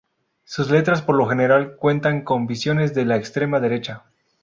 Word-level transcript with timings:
Sus 0.45 0.71
letras 0.71 1.03
por 1.03 1.15
lo 1.15 1.27
general 1.27 1.75
cuentan 1.75 2.23
con 2.23 2.47
visiones 2.47 2.95
de 2.95 3.05
la 3.05 3.17
extrema 3.17 3.59
derecha. 3.59 4.05